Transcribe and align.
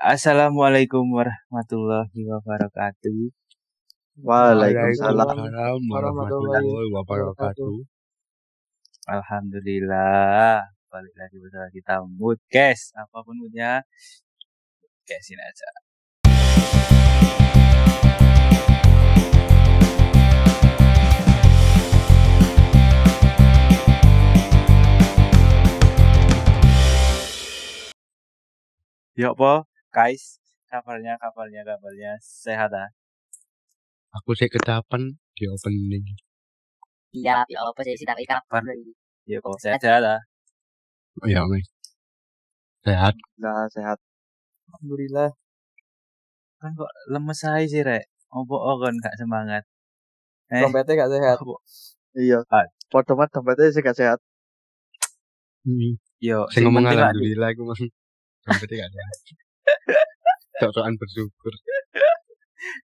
Assalamualaikum 0.00 1.12
warahmatullahi 1.12 2.24
wabarakatuh. 2.24 3.36
Waalaikumsalam. 4.24 5.36
warahmatullahi 5.92 6.88
wabarakatuh. 6.88 7.84
Alhamdulillah. 9.04 10.72
Balik 10.88 11.14
lagi 11.20 11.36
bersama 11.36 11.68
kita 11.68 12.00
mood 12.16 12.40
guys. 12.48 12.96
Apa 12.96 13.20
pun 13.20 13.44
moodnya, 13.44 13.84
guesin 15.04 15.36
aja. 15.36 15.68
Ya 29.12 29.36
apa, 29.36 29.68
guys? 29.90 30.38
Kabarnya, 30.70 31.18
kabarnya, 31.18 31.66
kabarnya 31.66 32.12
sehat 32.22 32.70
ah? 32.70 32.88
Aku 34.14 34.38
sih 34.38 34.46
kedapan 34.46 35.18
di 35.34 35.44
opening. 35.50 36.06
Iya, 37.10 37.42
ya 37.50 37.58
apa 37.66 37.82
sih 37.82 38.06
tapi 38.06 38.22
kabar 38.22 38.62
Ya 39.26 39.38
kok 39.42 39.58
ah? 39.58 40.20
Oh 41.20 41.26
ya, 41.26 41.42
Mas. 41.50 41.66
Sehat. 42.86 43.14
Nah, 43.42 43.66
sehat. 43.74 43.98
Alhamdulillah. 44.70 45.34
Kan 46.62 46.70
kok 46.78 46.90
lemes 47.10 47.40
aja 47.42 47.66
sih, 47.66 47.82
Rek. 47.82 48.06
Opo 48.30 48.56
kan 48.78 48.94
gak 49.02 49.18
semangat. 49.18 49.62
Eh, 50.54 50.62
Dompetnya 50.62 51.02
gak 51.02 51.10
sehat. 51.10 51.36
opo? 51.42 51.58
Iya. 52.14 52.46
Ah. 52.46 52.66
Podo 52.90 53.18
mat 53.18 53.30
dompetnya 53.34 53.74
sih 53.74 53.82
gak 53.82 53.98
sehat. 53.98 54.18
Hmm. 55.66 55.98
Yo, 56.22 56.46
Sing 56.54 56.62
ngomong 56.64 56.86
alhamdulillah 56.86 57.50
aku 57.52 57.62
mang. 57.68 57.82
Sampai 58.46 58.78
gak 58.78 58.90
sehat. 58.94 59.16
Sok-sokan 60.58 60.94
bersyukur. 60.96 61.52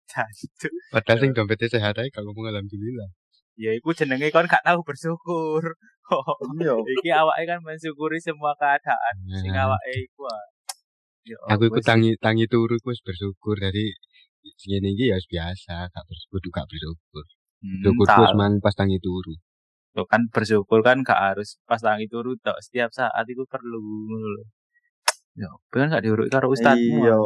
Jancuk. 0.09 0.73
Padahal 0.89 1.17
sing 1.21 1.31
dompetnya 1.31 1.69
sehat 1.69 1.93
aja 1.95 2.09
gak 2.09 2.23
ngomong 2.25 2.49
alhamdulillah. 2.49 3.09
Ya 3.53 3.75
iku 3.75 3.93
jenenge 3.93 4.31
kon 4.31 4.49
gak 4.49 4.65
tahu 4.65 4.81
bersyukur. 4.81 5.77
Iya. 6.57 6.73
Iki 6.97 7.09
awake 7.13 7.45
kan 7.45 7.59
mensyukuri 7.61 8.17
semua 8.17 8.57
keadaan 8.57 9.15
sing 9.37 9.53
Nah. 9.53 9.69
awake 9.69 9.91
iku. 9.99 10.25
ah. 10.25 10.45
Ya 11.21 11.37
Aku 11.53 11.69
ikut 11.69 11.85
tangi 11.85 12.17
tangi 12.17 12.49
turu 12.49 12.73
wis 12.81 12.99
bersyukur 13.05 13.53
dari 13.55 13.93
segini 14.57 14.97
iki 14.97 15.11
ya 15.11 15.19
wis 15.19 15.29
biasa, 15.29 15.85
gak 15.87 16.05
bersyukur 16.09 16.39
gak 16.49 16.65
bersyukur. 16.65 17.25
Hmm, 17.59 17.83
Syukur 17.85 18.05
tahu. 18.07 18.17
terus 18.17 18.33
mang 18.33 18.53
pas 18.57 18.73
tangi 18.73 18.97
turu. 18.97 19.35
Tuh 19.91 20.07
kan 20.09 20.25
bersyukur 20.31 20.81
kan 20.81 21.05
gak 21.05 21.19
harus 21.21 21.61
pas 21.69 21.77
tangi 21.77 22.09
turu 22.09 22.33
tok 22.41 22.57
setiap 22.59 22.89
saat 22.89 23.25
itu 23.29 23.45
perlu. 23.45 23.77
Ya, 25.37 25.49
kan 25.69 25.93
gak 25.93 26.03
diurut 26.03 26.27
karo 26.31 26.49
ustadmu. 26.49 27.05
Iya. 27.05 27.17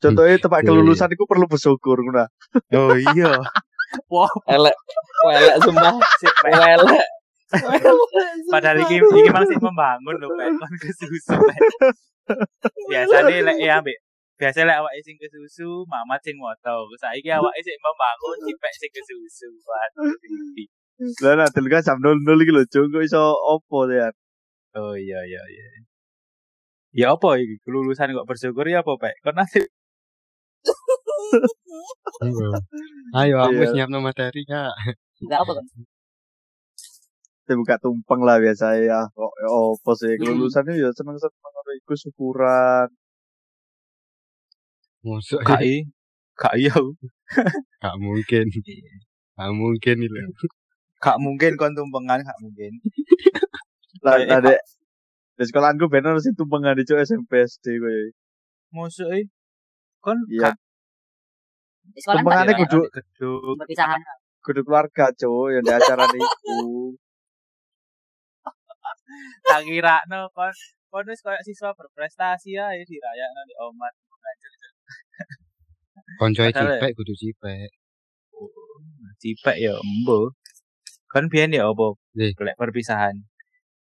Contohnya 0.00 0.36
tempat 0.36 0.60
Iya, 0.64 0.68
kelulusan 0.72 1.08
itu 1.12 1.24
perlu 1.24 1.46
bersyukur 1.48 1.96
ngono. 2.00 2.28
Oh 2.76 2.94
iya. 2.96 3.32
Wow, 4.10 4.26
Elek. 4.50 4.74
Elek 5.22 5.56
sumpah. 5.62 5.94
sip, 6.18 6.34
Pak. 6.42 6.50
Elek. 6.50 7.06
Padahal 8.50 8.82
iki 8.82 8.98
iki 8.98 9.30
masih 9.30 9.54
membangun 9.62 10.18
lho, 10.18 10.34
Pak. 10.34 10.50
Kon 10.58 10.74
kesusu, 10.82 11.30
Pak. 11.38 11.58
Biasane 12.90 13.46
lek 13.46 13.56
ya 13.62 13.78
ambek 13.78 13.94
biasa 14.34 14.66
lek 14.66 14.82
awake 14.82 14.98
sing 15.06 15.14
kesusu, 15.14 15.86
mamat 15.86 16.18
sing 16.26 16.34
moto. 16.42 16.90
Saiki 16.98 17.30
awake 17.30 17.62
sing 17.62 17.78
membangun, 17.78 18.36
cipek 18.50 18.72
sing 18.74 18.90
kesusu. 18.90 19.46
Pipi. 20.18 20.64
Lah 21.22 21.38
nah 21.38 21.48
dulu 21.50 21.68
kan 21.70 21.82
jam 21.86 21.98
00 22.02 22.42
iki 22.42 22.50
lho, 22.50 22.62
Jung 22.66 22.90
iso 22.98 23.22
opo 23.34 23.86
ya? 23.86 24.10
Oh 24.74 24.98
iya 24.98 25.22
iya 25.22 25.42
iya. 25.54 25.64
Ya 26.94 27.10
apa 27.18 27.28
iki 27.42 27.58
kelulusan 27.66 28.14
kok 28.14 28.28
bersyukur 28.30 28.70
ya 28.70 28.86
apa, 28.86 28.94
Pak? 28.94 29.18
Kon 29.26 29.34
nanti. 29.34 29.66
Ayo 33.18 33.36
aku 33.42 33.52
Iya. 33.58 33.60
wis 33.66 33.70
nyiapno 33.74 33.98
materi, 33.98 34.46
Kak. 34.46 34.70
enggak 35.22 35.40
apa 35.42 35.52
kan 35.58 35.66
Saya 37.44 37.56
buka 37.60 37.76
tumpeng 37.82 38.22
lah 38.24 38.38
biasa 38.40 38.78
ya. 38.80 39.10
Kok 39.10 39.32
ya 39.42 39.48
opo 39.50 39.90
sih 39.98 40.14
kelulusan 40.16 40.64
itu 40.70 40.86
ya 40.86 40.90
seneng-seneng 40.94 41.34
ngono 41.42 41.70
iku 41.82 41.92
syukuran. 41.98 42.88
Mosok 45.04 45.42
KI 45.44 45.84
Kak 46.38 46.54
iya. 46.56 46.74
gak 47.82 47.96
mungkin. 48.00 48.46
Gak 49.36 49.52
mungkin 49.52 49.96
itu. 49.98 50.14
Gak 51.02 51.18
mungkin 51.20 51.52
kon 51.60 51.74
tumpengan, 51.76 52.22
gak 52.24 52.38
mungkin. 52.40 52.72
Lah 54.06 54.16
tadi 54.24 54.54
di 55.34 55.44
sekolahanku 55.50 55.90
bener 55.90 56.14
sih 56.22 56.30
tumpengan 56.38 56.78
di 56.78 56.86
SMP 56.86 57.42
SD 57.42 57.66
kowe. 57.82 57.98
Mosok 58.74 59.08
e 59.14 59.20
kon 59.98 60.18
Iya. 60.30 60.50
di 61.94 61.98
sekolah 62.02 62.22
Tumpengannya 62.22 62.54
kan 62.54 62.60
kudu 62.66 62.80
perpisahan 63.58 64.00
kudu 64.44 64.60
keluarga, 64.66 65.08
Cuk, 65.16 65.48
yang 65.56 65.64
di 65.64 65.72
acara 65.72 66.04
niku. 66.10 66.92
Tak 69.48 69.60
kira 69.68 70.00
no 70.10 70.28
kon 70.36 70.52
kon 70.90 71.04
wis 71.10 71.20
koyo 71.24 71.38
siswa 71.42 71.74
berprestasi 71.74 72.54
ya 72.54 72.70
dirayakno 72.72 73.40
di 73.48 73.54
omat. 73.58 73.92
Koncoe 76.20 76.50
Padahal 76.50 76.78
ya- 76.78 76.78
cipek 76.78 76.92
kudu 76.94 77.12
cipek. 77.18 77.70
Cipek 79.18 79.56
ya 79.58 79.74
embo. 79.74 80.34
Kan 81.10 81.26
biyen 81.30 81.54
ya? 81.54 81.66
Nggih. 81.70 82.32
Lek 82.38 82.58
perpisahan. 82.58 83.14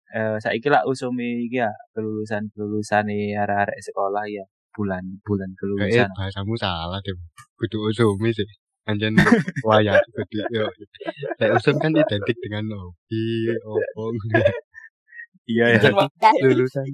Eh 0.08 0.36
saiki 0.40 0.72
lak 0.72 0.88
usumi 0.88 1.44
iki 1.44 1.60
ya 1.60 1.68
kelulusan 1.92 2.48
kelulusane 2.56 3.36
arek-arek 3.36 3.76
sekolah 3.84 4.24
ya 4.24 4.44
bulan 4.72 5.04
bulan 5.20 5.52
kelulusan. 5.60 6.08
bahasamu 6.16 6.56
salah 6.56 6.96
deh. 7.04 7.12
Kudu 7.60 7.92
usumi 7.92 8.32
sih. 8.32 8.48
Anjen 8.88 9.12
wayang 9.68 10.00
kudu 10.16 10.40
yo. 10.48 10.64
Lek 11.36 11.50
usum 11.60 11.76
kan 11.76 11.92
identik 11.92 12.36
dengan 12.40 12.64
hobi, 12.72 13.52
opo. 13.60 14.16
Iya 15.48 15.76
ya. 15.76 15.92
lulusan 16.44 16.84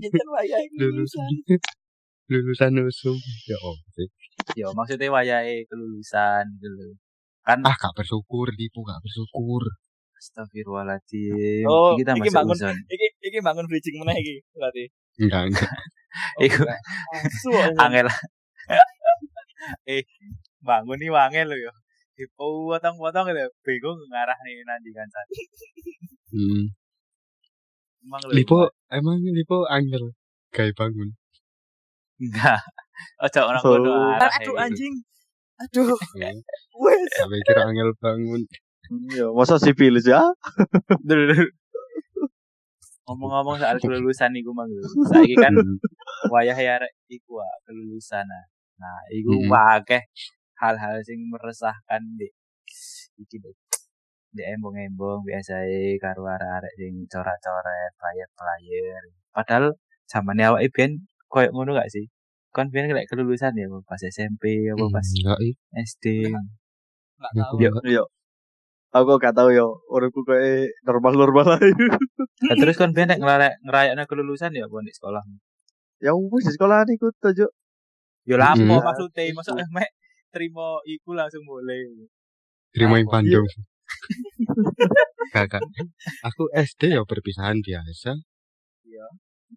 lulusan 0.74 1.30
lulusan 2.30 2.72
usum. 2.82 3.16
Ya 3.46 3.58
om 3.62 3.78
sih. 3.94 4.10
Ya 4.58 4.66
maksudnya 4.74 5.14
wayahe 5.14 5.62
kelulusan 5.70 6.50
gitu. 6.58 6.98
Kan 7.46 7.60
Ah 7.62 7.76
gak 7.76 7.94
bersyukur, 7.94 8.50
tipu 8.56 8.82
gak 8.82 8.98
bersyukur. 9.04 9.62
Astagfirullahaladzim. 10.24 11.68
Oh, 11.68 11.92
kita 12.00 12.16
iki 12.16 12.32
masuk 12.32 12.36
bangun. 12.40 12.56
uzon. 12.56 12.76
Iki 12.88 13.06
iki 13.22 13.38
bangun 13.44 13.66
bridging 13.68 13.96
meneh 14.00 14.16
iki 14.16 14.34
berarti. 14.56 14.84
Enggak, 15.20 15.42
enggak. 15.52 15.70
Iku 16.40 16.60
Asu 17.12 17.48
kok. 17.54 17.76
angel. 17.76 18.06
eh, 19.84 20.02
bangun 20.60 20.96
nih 20.96 21.10
wangel 21.12 21.46
lo 21.52 21.56
yo. 21.60 21.72
Dipotong-potong 22.14 23.26
gitu. 23.28 23.44
Bingung 23.60 23.98
ngarah 24.08 24.38
nih 24.40 24.64
nanti 24.64 24.90
kan 24.90 25.06
saat. 25.06 25.28
Hmm. 26.32 26.64
Emang. 28.00 28.20
Lipo 28.32 28.58
emang 28.88 29.20
Lipo 29.20 29.66
angel 29.66 30.14
kayak 30.50 30.72
bangun. 30.74 31.12
Enggak. 32.16 32.62
Ojo 33.20 33.40
orang 33.44 33.60
Oh. 33.60 33.74
kono 33.76 33.92
arah. 34.14 34.30
Aduh 34.30 34.40
gitu. 34.40 34.52
anjing. 34.56 34.94
Aduh. 35.60 35.94
Hmm. 36.16 36.38
Wes. 36.80 37.10
Sampai 37.14 37.42
kira 37.42 37.66
angel 37.66 37.90
bangun. 37.98 38.42
Iya, 38.90 39.26
masa 39.32 39.56
sipilis 39.56 40.04
ya? 40.04 40.20
Ngomong-ngomong 43.04 43.56
soal 43.60 43.76
kelulusan 43.76 44.32
iku 44.36 44.56
mang 44.56 44.68
lho. 44.72 44.80
Saiki 45.12 45.36
kan 45.36 45.52
Hmm. 45.52 45.76
wayah 46.32 46.56
ya 46.56 46.80
arek 46.80 46.92
iku 47.12 47.36
ah, 47.40 47.54
kelulusan. 47.68 48.24
ah. 48.24 48.44
Nah, 48.80 48.98
iku 49.12 49.44
Mm-mm. 49.44 49.52
wakeh 49.52 50.02
hal-hal 50.56 51.04
sing 51.04 51.20
meresahkan 51.28 52.02
di 52.16 52.28
iki 53.20 53.36
lho. 53.44 53.52
Di 54.34 54.42
embong-embong 54.56 55.20
biasae 55.22 56.00
karo 56.00 56.24
arek-arek 56.26 56.72
sing 56.80 57.04
coret-coret, 57.06 57.92
player-player. 58.00 59.02
Padahal 59.36 59.76
zamane 60.08 60.42
awake 60.48 60.72
ben 60.72 61.04
koyo 61.28 61.52
ngono 61.52 61.76
gak 61.76 61.92
sih? 61.92 62.08
Kan 62.56 62.72
ben 62.72 62.88
lek 62.88 63.04
kelulusan 63.10 63.52
ya 63.58 63.66
pas 63.84 64.00
SMP 64.00 64.64
apa 64.72 64.84
pas 64.88 65.06
Enggak. 65.12 65.38
SD. 65.76 66.04
Enggak 66.32 67.30
Aku 67.44 67.56
tahu. 67.58 67.62
Yo. 67.62 67.70
enggak. 67.70 68.06
Iya. 68.94 69.02
Aku 69.02 69.18
gak 69.18 69.34
tahu 69.34 69.50
ya, 69.50 69.66
uripku 69.90 70.22
kayak 70.22 70.70
normal-normal 70.86 71.58
aja. 71.58 71.86
Nah, 72.46 72.54
terus 72.54 72.78
kan 72.78 72.94
ben 72.94 73.10
lek 73.10 73.18
ngelarek- 73.18 73.58
ngerayakno 73.66 74.06
kelulusan 74.06 74.54
ya 74.54 74.70
apa 74.70 74.78
di 74.86 74.94
sekolah. 74.94 75.22
ya 75.98 76.12
wis 76.14 76.44
di 76.46 76.52
sekolah 76.54 76.84
niku 76.86 77.10
tuh, 77.18 77.50
Yo 78.24 78.36
lapo 78.40 78.60
Mm. 78.60 78.80
maksudnya, 78.80 79.32
masa 79.36 79.52
eh 79.56 79.68
mek 79.68 79.90
terima 80.32 80.80
iku 80.84 81.12
langsung 81.12 81.44
boleh. 81.44 82.08
Terima 82.72 82.96
yang 82.96 83.08
Apa? 83.08 83.20
Bandung. 83.20 83.46
Kakak. 85.32 85.62
Aku 86.24 86.48
SD 86.52 86.96
ya 86.96 87.02
perpisahan 87.04 87.60
biasa. 87.60 88.16
Iya. 88.84 89.06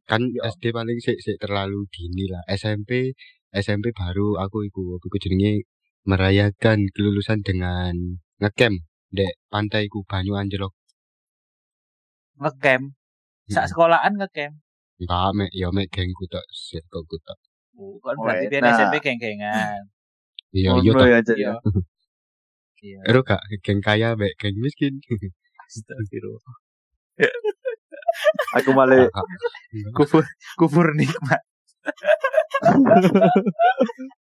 Kan 0.03 0.21
Iya. 0.33 0.51
SD 0.51 0.75
paling 0.75 0.99
sik 0.99 1.19
sik 1.19 1.39
terlalu 1.39 1.87
dini 1.91 2.27
lah. 2.27 2.43
SMP 2.47 3.15
SMP 3.55 3.91
baru 3.95 4.35
aku 4.39 4.67
iku 4.67 4.99
aku 4.99 5.15
jenenge 5.19 5.63
merayakan 6.03 6.87
kelulusan 6.95 7.39
dengan 7.43 8.19
ngecamp 8.39 8.83
dek 9.13 9.33
pantai 9.47 9.87
ku 9.87 10.03
Banyu 10.03 10.35
Anjlok. 10.35 10.73
Ngecamp. 12.37 12.93
Sak 13.47 13.71
sekolahan 13.71 14.13
ngecamp. 14.19 14.59
Enggak 14.97 15.29
mek 15.37 15.51
ya 15.53 15.69
mek 15.71 15.87
gengku 15.93 16.25
tok 16.27 16.43
sik 16.51 16.83
kok 16.89 17.05
ku 17.07 17.15
tok. 17.23 17.37
Oh, 17.77 18.01
Kan 18.01 18.17
Oh, 18.17 18.25
berarti 18.25 18.49
biar. 18.49 18.65
SMP 18.73 18.97
geng-gengan. 19.05 19.85
Iya, 20.49 20.81
iya 20.81 20.91
toh. 20.97 21.05
ya, 21.05 21.19
Cuk. 21.21 21.37
Iya. 21.37 21.53
Iya. 22.81 22.99
Ero 23.05 23.21
gak 23.21 23.37
geng 23.61 23.85
kaya 23.85 24.17
mbek 24.17 24.33
geng 24.41 24.57
miskin. 24.57 24.97
Astagfirullah. 25.69 26.55
Aku 28.57 28.73
malah 28.73 29.05
Kufur 29.93 30.25
kufur 30.57 30.89
nikmat. 30.97 31.41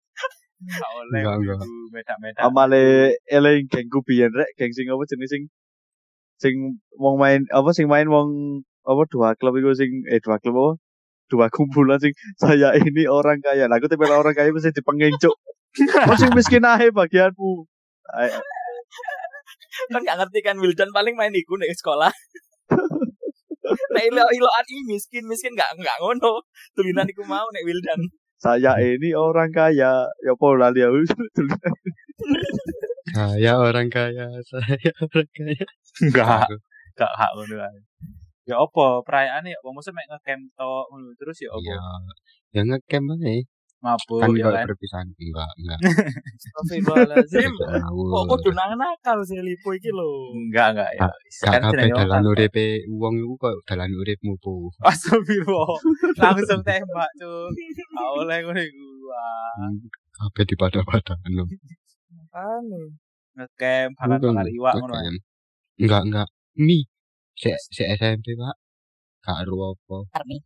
Oleh 0.97 1.21
Enggak, 1.21 1.61
medak-medak. 1.93 2.41
amale 2.41 3.13
eling 3.29 3.69
gengku 3.69 4.01
biyen 4.01 4.33
rek, 4.33 4.49
geng 4.57 4.73
sing 4.73 4.89
apa 4.89 5.03
jenis 5.05 5.29
sing 5.29 5.43
sing 6.41 6.55
wong 6.97 7.17
main 7.21 7.45
apa 7.53 7.69
sing 7.73 7.85
main 7.85 8.09
wong 8.09 8.61
apa 8.85 9.01
dua 9.09 9.37
klub 9.37 9.53
iku 9.57 9.73
sing 9.77 10.05
eh 10.09 10.17
dua 10.17 10.41
klub 10.41 10.55
apa? 10.57 10.71
Dua 11.27 11.45
kumpulan 11.53 12.01
sing 12.01 12.15
saya 12.41 12.73
ini 12.73 13.05
orang 13.05 13.37
kaya. 13.43 13.69
Lah 13.69 13.77
aku 13.77 13.85
tipe 13.91 14.07
orang 14.07 14.33
kaya 14.33 14.49
mesti 14.49 14.73
dipengencuk. 14.73 15.35
Sing 16.21 16.33
miskin 16.33 16.65
ae 16.65 16.89
bagianmu. 16.89 17.67
Kan 19.93 20.01
gak 20.01 20.17
ngerti 20.17 20.39
kan 20.41 20.57
Wildan 20.57 20.89
paling 20.89 21.13
main 21.13 21.29
iku 21.35 21.53
nek 21.59 21.69
sekolah 21.75 22.09
nek 23.93 24.03
ilo 24.07 24.23
iloan 24.31 24.65
i 24.71 24.77
miskin 24.87 25.23
miskin 25.27 25.53
gak 25.53 25.75
gak 25.77 25.97
ngono 25.99 26.41
tulinan 26.73 27.07
iku 27.09 27.23
mau 27.27 27.45
nek 27.51 27.65
Wildan 27.67 27.99
Saya 28.37 28.77
ini 28.77 29.17
orang 29.17 29.49
kaya. 29.49 30.05
Ya 30.21 30.31
apa 30.33 30.45
lali 30.53 30.81
aku. 30.85 31.01
Saya 33.17 33.57
orang 33.57 33.87
kaya, 33.87 34.27
saya 34.43 34.91
orang 34.99 35.31
kaya. 35.31 35.65
Enggak, 36.03 36.45
enggak 36.93 37.13
hak 37.17 37.31
ngono. 37.33 37.55
Ya 38.45 38.55
apa 38.59 39.01
perayaane 39.01 39.55
ya 39.55 39.59
mesti 39.63 39.91
mek 39.95 40.07
ngecamp 40.11 40.43
tok 40.59 40.85
ngono 40.91 41.15
terus 41.15 41.39
ya 41.39 41.49
apa 41.55 41.75
Ya 42.51 42.61
ngecamp 42.67 43.15
ae. 43.23 43.47
Mabuk 43.77 44.19
Kan 44.25 44.33
ya 44.33 44.49
kalau 44.49 44.57
kan. 44.57 44.65
perpisahan 44.73 45.07
enggak, 45.21 45.51
enggak. 45.61 45.79
Astagfirullahaladzim 46.37 47.51
Tidak 47.53 47.85
kok 47.93 48.23
kudu 48.33 48.49
nakal 48.57 49.17
sih 49.23 49.37
lipo 49.39 49.69
iki 49.77 49.93
lho 49.93 50.33
Enggak 50.33 50.67
enggak 50.73 50.89
ya. 50.97 51.07
Gak 51.45 51.61
kabeh 51.61 51.85
dalan 51.93 52.23
uripe 52.25 52.65
wong 52.89 53.13
iku 53.21 53.33
kok 53.37 53.53
dalan 53.69 53.93
uripmu 53.93 54.33
po. 54.41 54.73
Astagfirullah. 54.81 55.77
Langsung 56.17 56.61
tembak, 56.65 57.09
Cuk. 57.21 57.49
Gak 57.53 58.09
oleh 58.17 58.37
ngono 58.41 58.61
iku. 58.61 58.85
Wah. 59.07 59.69
Kabeh 60.17 60.43
dipada-padano. 60.49 61.43
anu 62.33 62.81
Ngecamp 63.37 63.93
bakar-bakar 63.97 64.47
iwak 64.49 64.73
ngono. 64.81 64.95
Enggak, 65.77 66.01
enggak. 66.09 66.27
Mi. 66.57 66.89
Si 67.37 67.81
SMP, 67.85 68.33
Pak. 68.33 68.55
Gak 69.27 69.43
ero 69.43 69.75
apa. 69.75 69.97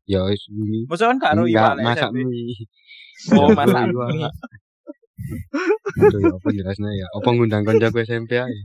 Ya 0.09 0.25
wis 0.25 0.41
mi. 0.49 0.89
Masa 0.89 1.13
kan 1.13 1.17
gak 1.21 1.33
ro 1.37 1.45
Enggak, 1.45 1.53
iwak 1.53 1.73
lek 1.77 1.85
masak 1.85 2.09
mie. 2.17 2.65
Oh, 3.37 3.47
Gak 3.53 3.57
masak 3.61 3.83
mie. 3.93 4.25
Aduh, 6.01 6.17
ya 6.17 6.33
apa 6.33 6.47
jelasnya 6.49 6.89
ya? 6.97 7.07
Apa 7.13 7.29
ngundang 7.29 7.61
koncoku 7.61 8.01
SMP 8.01 8.41
ae? 8.41 8.57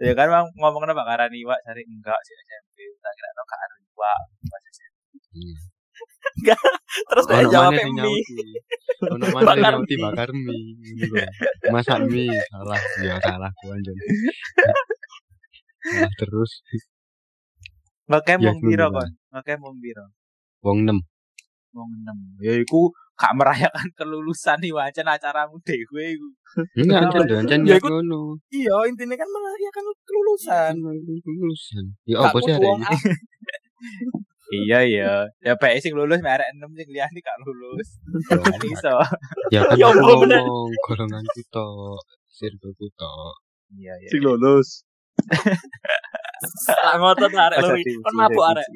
Ya 0.00 0.12
kan 0.16 0.28
bang 0.32 0.46
ngomongnya 0.56 0.96
bakaran 0.96 1.32
iwak 1.36 1.60
cari 1.68 1.84
enggak 1.84 2.16
sih 2.24 2.32
SMP. 2.32 2.76
Tak 3.04 3.12
kira 3.12 3.28
no 3.36 3.42
gak 3.44 3.60
ro 3.60 3.76
iwak. 3.92 4.18
Pas 4.48 4.62
SMP. 4.72 4.96
terus 7.12 7.24
nek 7.28 7.36
Ono 7.44 7.50
jawab 7.52 7.72
maneh 7.76 7.84
sing 7.84 7.92
mie. 7.92 8.22
Ono 9.12 9.24
maneh 9.28 9.44
sing 9.44 9.48
Bakar 9.52 9.72
nyauti 9.76 9.94
mie. 10.00 10.04
bakar 10.08 10.28
mie. 10.32 10.64
Masak 11.68 11.98
mie 12.08 12.40
salah. 12.48 12.80
Ya 13.04 13.14
salah 13.20 13.50
ku 13.60 13.68
anjen. 13.68 13.96
Salah 15.84 16.10
terus 16.16 16.50
Ya, 18.10 18.18
wong 18.50 18.58
piro 18.60 18.86
ngono 18.88 18.98
kon? 18.98 19.10
Ngecamp 19.32 19.62
wong 19.62 19.76
piro? 19.78 20.04
wong 20.62 20.78
6. 20.86 21.74
Wong 21.74 21.90
6. 22.38 22.42
Ya 22.44 22.52
iku 22.58 22.90
gak 23.14 23.32
merayakan 23.38 23.86
kelulusan 23.98 24.58
nih 24.58 24.72
wajan 24.74 25.06
acaramu 25.06 25.56
dhewe 25.62 26.04
iku. 26.18 26.28
Anjen 26.76 27.38
anjen 27.38 27.60
Ya, 27.64 27.78
ya 27.78 27.78
ngono. 27.80 28.36
iya 28.50 28.76
intinya 28.90 29.14
kan 29.16 29.28
merayakan 29.30 29.84
kelulusan 30.04 30.72
Lulusan. 31.24 31.84
Ya 32.04 32.18
Gak 32.20 32.30
apa 32.30 32.38
sih 32.42 32.52
ini? 32.54 32.86
Iya 34.52 34.78
iya. 34.84 35.12
Ya 35.40 35.56
PE 35.56 35.80
sing 35.80 35.96
lulus 35.96 36.20
mek 36.20 36.36
arek 36.36 36.52
6 36.60 36.76
sing 36.76 36.88
liyane 36.92 37.18
gak 37.24 37.40
lulus. 37.40 37.88
Kan 38.28 38.60
iso. 38.68 39.00
Ya 39.48 39.64
kan 39.64 39.74
Ya 39.80 39.88
aku 39.88 39.96
Allah, 39.96 40.16
bener. 40.20 40.40
ngomong 40.44 40.76
golonganku 40.84 41.40
tok, 41.48 42.04
circleku 42.28 42.92
tok. 42.92 43.32
Iya 43.72 43.96
iya. 43.96 44.08
Sing 44.12 44.20
lulus. 44.20 44.84
Lah 46.84 46.94
ngotot 47.00 47.32
arek? 47.32 47.58
Diuji, 47.60 47.92
kan 48.02 48.12
mabuk 48.16 48.44
arek? 48.50 48.66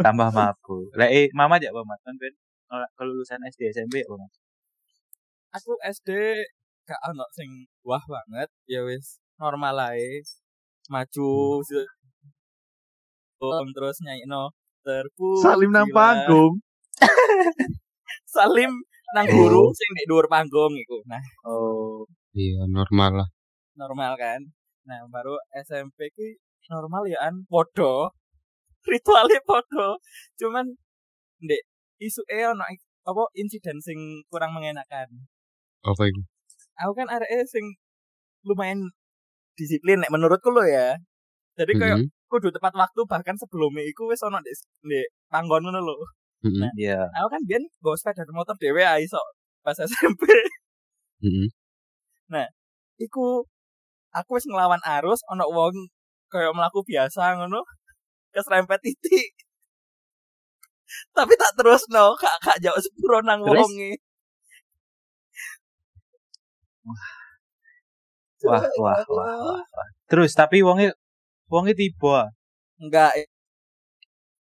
tambah 0.00 0.28
mabuk. 0.30 0.92
Lah 0.96 1.08
eh 1.08 1.28
mama 1.32 1.56
aja 1.56 1.72
Pak 1.72 1.84
Mat 1.84 2.00
kan 2.04 2.14
ben 2.20 2.32
eh, 2.72 2.88
kelulusan 2.96 3.40
SD 3.48 3.72
SMP 3.72 4.02
ya 4.02 4.08
Pak 4.10 4.18
Mat. 4.20 4.32
aku 5.52 5.76
SD 5.84 6.10
gak 6.84 7.00
ono 7.08 7.24
sing 7.32 7.48
wah 7.82 8.02
banget. 8.04 8.48
Ya 8.66 8.84
wis 8.84 9.20
normal 9.36 9.76
ae. 9.92 10.20
Maju 10.88 11.62
Om, 13.42 13.68
terus 13.74 13.98
nyanyi 14.04 14.22
no 14.26 14.54
terpuji 14.86 15.42
Salim 15.42 15.70
nang 15.74 15.90
panggung. 15.90 16.62
Salim 18.34 18.70
nang 19.14 19.26
Oh. 19.28 19.34
guru 19.34 19.62
sing 19.74 19.90
di 19.92 20.04
dhuwur 20.08 20.26
panggung 20.26 20.72
iku. 20.74 21.02
Nah. 21.04 21.20
Oh, 21.44 22.06
Iya, 22.32 22.64
normal 22.64 23.12
lah. 23.24 23.28
normal 23.74 24.16
kan 24.16 24.40
nah 24.88 24.98
baru 25.08 25.38
SMP 25.66 26.10
ki 26.16 26.28
normal 26.70 27.06
ya 27.06 27.18
an 27.26 27.46
podo 27.46 28.10
ritualnya 28.92 29.40
podo 29.46 30.02
cuman 30.38 30.66
ndek 31.42 31.62
isu 32.02 32.22
e 32.26 32.42
ono 32.46 32.66
apa 33.02 33.22
insiden 33.34 33.78
sing 33.82 33.98
kurang 34.30 34.54
mengenakan. 34.54 35.08
Apa 35.82 36.02
itu? 36.06 36.22
aku 36.72 36.92
kan 36.98 37.08
arek 37.10 37.30
sing 37.46 37.78
lumayan 38.46 38.90
disiplin 39.58 40.02
nek 40.02 40.10
menurutku 40.10 40.50
lo 40.50 40.64
ya. 40.66 40.98
Jadi 41.58 41.72
kayak 41.76 41.98
Mhm, 42.00 42.08
kudu 42.32 42.48
tepat 42.48 42.72
waktu 42.72 43.00
bahkan 43.04 43.36
sebelumnya 43.36 43.84
iku 43.84 44.08
wis 44.08 44.22
ono 44.24 44.38
ndek 44.40 44.54
ndek 44.86 45.06
panggon 45.28 45.62
ngono 45.66 45.80
lho. 45.82 45.94
Mhm, 46.42 46.74
Iya. 46.74 46.98
aku 47.18 47.28
kan 47.38 47.42
biyen 47.46 47.62
nggo 47.82 47.94
sepeda 47.94 48.26
motor 48.34 48.56
dhewe 48.58 48.82
ae 48.82 49.06
iso 49.06 49.20
pas 49.62 49.78
SMP 49.78 50.22
mhm. 51.22 51.46
iku 52.98 53.46
aku 54.12 54.36
wis 54.36 54.46
ngelawan 54.48 54.82
arus 55.00 55.20
ono 55.32 55.44
wong 55.48 55.76
kayak 56.32 56.52
melaku 56.56 56.80
biasa 56.84 57.36
ngono. 57.40 57.60
Keserempet 58.32 58.80
titik. 58.84 59.32
Tapi 61.16 61.32
tak 61.40 61.52
terus 61.56 61.82
no 61.92 62.16
kak 62.20 62.36
kak 62.44 62.56
jauh 62.64 62.80
sepuro 62.80 63.20
nang 63.24 63.40
wonge. 63.44 63.96
Wah, 66.82 66.98
wah, 68.42 68.64
wah, 68.82 69.00
wah, 69.06 69.36
wah. 69.46 69.88
Terus 70.10 70.34
tapi 70.34 70.60
wonge 70.66 70.92
wonge 71.52 71.72
tiba. 71.78 72.28
enggak. 72.82 73.12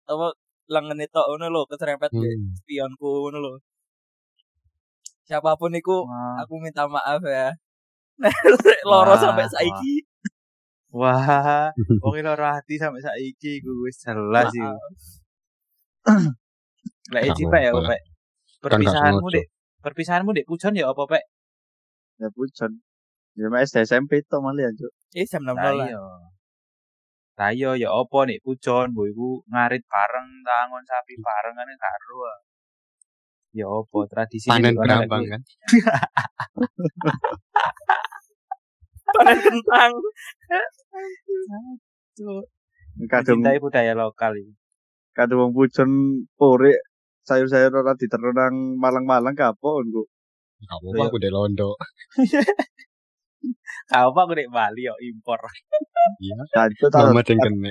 Apa 0.09 0.27
lengan 0.69 1.01
itu 1.01 1.17
ngono 1.17 1.47
lho 1.55 1.63
keserempet 1.71 2.11
Hmm. 2.13 2.53
spionku 2.61 3.09
ngono 3.25 3.39
lho. 3.45 3.53
Siapa 5.29 5.57
pun 5.61 5.73
iku 5.77 6.05
Wah, 6.09 6.41
aku 6.45 6.55
minta 6.61 6.85
maaf 6.89 7.21
ya 7.25 7.53
loro 8.91 9.15
Wah, 9.15 9.19
sampai 9.19 9.47
saiki 9.47 9.95
wah, 10.91 11.71
wonge 12.03 12.21
loro 12.27 12.45
hati 12.49 12.75
sampai 12.81 12.99
saiki 13.05 13.63
iku 13.63 13.71
wis 13.87 14.03
jelas 14.03 14.51
iku. 14.51 14.75
Lah 17.13 17.21
Gak 17.25 17.33
iki 17.37 17.43
Pak 17.49 17.61
ya. 17.65 17.71
Pak. 17.73 18.01
Perpisahanmu 18.59 19.29
sengaja. 19.29 19.37
dek, 19.39 19.47
perpisahanmu 19.81 20.31
dek 20.35 20.47
pujon 20.49 20.75
ya 20.77 20.91
apa, 20.91 21.03
Pak? 21.09 21.23
ya 22.19 22.29
pujon. 22.35 22.73
Ya 23.39 23.47
SD 23.55 23.87
SMP 23.87 24.27
to 24.27 24.43
malah 24.43 24.67
ya, 24.67 24.71
Cuk. 24.75 24.91
eh 25.15 25.23
jam 25.23 25.47
6 25.47 25.55
Lah 25.55 25.71
lah 25.71 25.87
iya. 25.87 26.01
Lah 27.39 27.51
iya 27.55 27.71
ya 27.79 27.89
apa 27.95 28.19
nek 28.27 28.43
pujon 28.43 28.91
mbok 28.91 29.07
iku 29.15 29.29
ngarit 29.47 29.87
bareng 29.87 30.29
tangon 30.43 30.83
sapi 30.83 31.15
bareng 31.23 31.55
kan 31.55 31.71
karo. 31.79 32.17
ah. 32.27 32.39
Ya 33.55 33.67
apa 33.71 33.99
tradisi 34.11 34.51
Panen 34.51 34.75
berambang 34.75 35.23
kan? 35.31 35.41
panen 39.19 39.39
kentang 39.43 39.93
Kadung 43.11 43.43
mencintai 43.43 43.59
budaya 43.63 43.95
lokal 43.95 44.35
iki. 44.39 44.55
kadung 45.15 45.51
wong 45.51 45.53
pujon 45.55 45.91
pore 46.39 46.79
sayur-sayur 47.27 47.75
ora 47.75 47.99
diterno 47.99 48.31
nang 48.31 48.79
Malang-Malang 48.79 49.35
kapok 49.35 49.83
engko. 49.83 50.03
Gak 50.63 50.79
apa-apa 50.79 51.03
aku 51.11 51.17
deh 51.19 51.31
londo. 51.31 51.75
Kau 53.91 54.11
apa 54.11 54.21
aku 54.27 54.33
nek 54.35 54.51
Bali 54.51 54.87
yo 54.87 54.95
impor. 54.99 55.39
Iya. 56.23 56.39
Jancuk 56.55 56.91
ta. 56.91 57.07
Mama 57.07 57.23
yang 57.23 57.39
kena. 57.39 57.71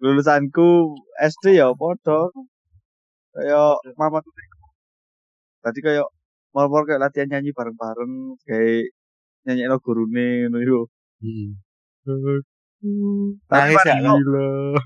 lulusanku 0.00 0.96
SD 1.20 1.60
ya 1.60 1.68
padha 1.76 2.32
kaya 3.34 3.76
mama 4.00 4.20
tadi 5.64 5.80
kaya 5.84 6.04
mal-mal 6.54 6.86
kayak 6.86 7.02
latihan 7.02 7.28
nyanyi 7.34 7.50
bareng-bareng 7.50 8.38
kayak 8.46 8.94
nyanyi 9.44 9.68
no 9.68 9.76
gurune 9.84 10.48
ngono 10.48 10.58
iku 10.64 10.80
Hmm. 11.24 11.56
tapi 13.48 13.72
Nangis 13.72 13.80
ya, 13.88 13.96
no, 14.04 14.12
Gila. 14.20 14.76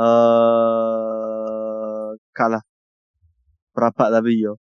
eh 0.00 2.08
kalah 2.32 2.64
berapa 3.76 4.04
tapi 4.08 4.32
yo 4.40 4.56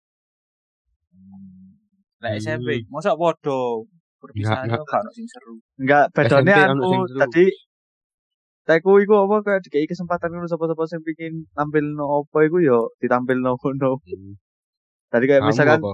Lah 2.24 2.32
Hmm. 2.36 2.40
SMP, 2.44 2.84
mosok 2.92 3.16
podo. 3.20 3.88
Perpisahan 4.20 4.68
kok 4.68 4.84
gak 4.90 5.02
ono 5.06 5.12
sing 5.16 5.28
seru. 5.32 5.56
enggak 5.80 6.12
bedone 6.16 6.52
aku 6.52 7.08
tadi 7.20 7.46
Teku 8.66 8.98
iku 8.98 9.14
apa 9.30 9.46
kayak 9.46 9.62
dikai 9.62 9.86
kesempatan 9.86 10.34
ngono 10.34 10.50
sapa-sapa 10.50 10.90
sing 10.90 11.06
pengin 11.06 11.46
tampil 11.54 11.86
no 11.94 12.26
apa 12.26 12.50
iku 12.50 12.58
yo 12.60 12.80
ditampil 12.98 13.38
no 13.46 13.56
ngono. 13.62 14.02
Hmm. 14.02 14.34
Tadi 15.16 15.32
kayak 15.32 15.48
Kamu 15.48 15.52
misalkan 15.56 15.80
apa? 15.80 15.92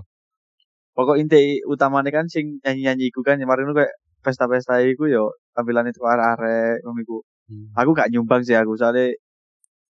pokok 0.97 1.17
inti 1.21 1.61
utamanya 1.69 2.09
kan 2.09 2.25
sing 2.25 2.57
nyanyi-nyanyi 2.65 3.13
iku 3.13 3.21
kan 3.21 3.37
kemarin 3.37 3.69
itu 3.69 3.77
kayak 3.77 3.93
pesta-pesta 4.25 4.81
iku 4.81 5.05
yo 5.05 5.37
tampilan 5.53 5.85
itu 5.85 6.01
arek-arek 6.01 6.81
ngono 6.81 6.99
iku. 7.05 7.17
Hmm. 7.45 7.69
Aku 7.77 7.93
gak 7.93 8.09
nyumbang 8.09 8.41
sih 8.41 8.57
aku 8.57 8.73
soalnya 8.81 9.13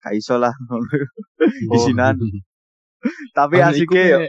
gak 0.03 0.13
iso 0.19 0.35
lah 0.35 0.51
ngono. 0.67 0.91
Isinan. 1.71 2.19
Tapi 3.37 3.63
asike 3.63 3.87
iku 3.87 3.95
yo 3.95 4.19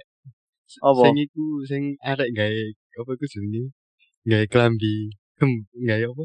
apa? 0.87 1.03
Sing 1.11 1.17
iku 1.19 1.45
sing 1.67 1.83
arek 1.99 2.31
gawe 2.31 2.63
apa 3.03 3.11
iku 3.19 3.25
jenenge? 3.27 3.75
Gawe 4.31 4.47
klambi 4.47 5.11
kem 5.43 5.51
gawe 5.75 6.05
apa? 6.07 6.25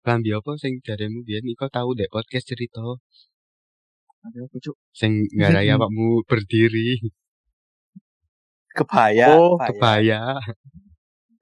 Klambi 0.00 0.30
apa 0.32 0.50
sing 0.56 0.80
jaremu 0.80 1.20
biyen 1.28 1.44
iku 1.44 1.68
tau 1.68 1.92
dek 1.92 2.08
podcast 2.08 2.48
cerita 2.48 2.80
Ada 4.26 4.38
apa, 4.44 4.56
Cuk? 4.58 4.76
sing 4.90 5.12
ngarai 5.36 5.68
awakmu 5.74 6.26
berdiri 6.26 6.98
Kebaya, 8.78 9.34
Oh, 9.34 9.58
kebaya. 9.58 10.38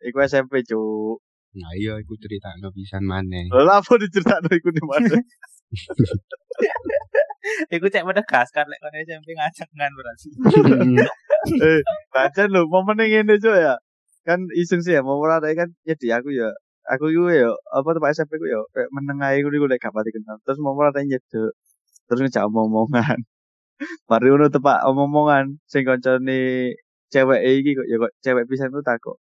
Iku 0.00 0.18
SMP, 0.24 0.64
Cuk. 0.64 1.20
Nah 1.56 1.72
iya 1.76 1.96
iku 2.00 2.16
critakno 2.20 2.68
pisan 2.72 3.04
maneh. 3.04 3.48
Lah 3.52 3.80
apa 3.80 3.92
diceritakno 3.96 4.48
iku 4.52 4.68
di 4.72 4.82
mana? 4.84 5.16
Iku 7.70 7.86
cek 7.86 8.02
menegaskan 8.02 8.66
lek 8.66 8.80
kono 8.82 8.96
SMP 9.06 9.28
ngajak 9.38 9.68
ngan 9.70 9.92
berarti. 9.94 10.28
eh, 11.66 11.80
pancen 12.10 12.50
lho, 12.50 12.66
momen 12.66 12.98
ngene 12.98 13.38
Cuk 13.38 13.54
ya. 13.56 13.78
Kan 14.26 14.50
iseng 14.52 14.82
sih 14.82 14.98
ya, 14.98 15.00
momen 15.06 15.30
ada 15.30 15.46
kan 15.54 15.70
ya 15.86 15.94
di 15.94 16.08
aku 16.10 16.34
ya. 16.34 16.50
Aku 16.90 17.10
iku 17.10 17.30
ya 17.30 17.50
apa 17.72 17.88
tempat 17.94 18.14
SMP 18.18 18.38
ku 18.42 18.46
ya 18.50 18.60
kayak 18.74 18.90
meneng 18.94 19.18
ae 19.22 19.40
ku 19.44 19.48
niku 19.50 19.66
lek 19.70 19.78
gak 19.78 19.94
pati 19.94 20.10
kenal. 20.10 20.36
Terus 20.42 20.58
momen 20.58 20.90
ada 20.90 21.00
nyedek. 21.02 21.52
Terus 22.06 22.20
ngejak 22.22 22.46
omong-omongan. 22.48 23.18
Mari 24.10 24.26
ngono 24.30 24.46
tepak 24.48 24.86
omong-omongan 24.88 25.58
sing 25.68 25.82
koncone 25.84 26.72
cewek 27.12 27.40
iki 27.44 27.70
kok 27.78 27.86
ya 27.90 27.96
kok 28.02 28.12
cewek 28.24 28.44
pisan 28.48 28.72
ku 28.74 28.80
takok. 28.82 29.16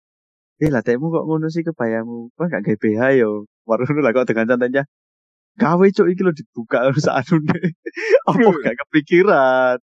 Eh 0.61 0.69
lah 0.73 0.83
tekmu 0.85 1.09
kok 1.13 1.25
ngono 1.29 1.47
sih 1.53 1.63
kebayamu. 1.65 2.33
Kok 2.37 2.47
gak 2.51 2.63
gawe 2.67 2.77
BH 2.81 3.03
yo. 3.21 3.31
Mari 3.69 3.83
ngono 3.87 4.01
lah 4.05 4.13
kok 4.17 4.27
dengan 4.29 4.47
santainya. 4.51 4.83
Gawe 5.61 5.87
cuk 5.93 6.09
iki 6.09 6.23
lho 6.25 6.33
dibuka 6.33 6.89
harus 6.89 7.05
anune. 7.11 7.61
Apa 8.29 8.49
gak 8.65 8.77
kepikiran? 8.87 9.77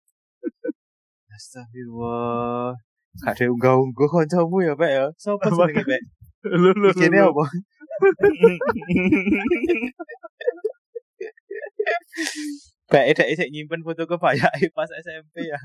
Astagfirullah. 1.35 2.79
Ada 3.27 3.47
unggah-ungguh 3.47 4.11
kancamu 4.11 4.67
ya, 4.67 4.75
Pak 4.75 4.91
ya. 4.91 5.05
Sopo 5.15 5.47
jenenge, 5.47 5.87
Pak? 5.87 6.03
Lho 6.51 6.91
Iki 6.91 7.07
lho. 7.15 7.31
apa? 7.31 7.45
Pak 12.85 13.05
Eda 13.11 13.25
isek 13.25 13.49
nyimpen 13.49 13.81
foto 13.81 14.05
kebaya 14.05 14.49
pas 14.73 14.91
SMP 14.93 15.49
ya. 15.49 15.59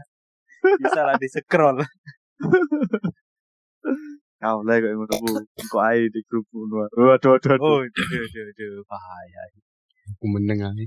Bisa 0.80 1.04
lah 1.04 1.16
di 1.16 1.28
scroll. 1.28 1.84
Kau 4.40 4.64
lah 4.64 4.76
kok 4.80 4.92
ngono 4.96 5.16
ku. 5.20 5.30
Kok 5.68 5.84
ae 5.84 6.08
di 6.08 6.22
grup 6.24 6.48
ngono. 6.52 6.88
Waduh 6.96 7.36
waduh 7.36 7.50
waduh. 7.52 7.60
Oh, 7.60 7.84
duh, 7.84 8.26
duh, 8.32 8.48
duh, 8.56 8.72
bahaya. 8.88 9.42
Aku 10.16 10.26
meneng 10.32 10.64
ae. 10.64 10.86